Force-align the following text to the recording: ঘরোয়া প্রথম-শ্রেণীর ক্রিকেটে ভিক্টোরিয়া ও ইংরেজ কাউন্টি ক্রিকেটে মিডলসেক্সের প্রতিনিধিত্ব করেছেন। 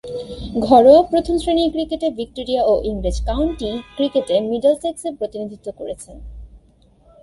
ঘরোয়া 0.59 1.01
প্রথম-শ্রেণীর 1.03 1.69
ক্রিকেটে 1.71 2.07
ভিক্টোরিয়া 2.11 2.61
ও 2.63 2.73
ইংরেজ 2.83 3.17
কাউন্টি 3.25 3.69
ক্রিকেটে 3.95 4.35
মিডলসেক্সের 4.41 5.13
প্রতিনিধিত্ব 5.15 5.67
করেছেন। 5.71 6.15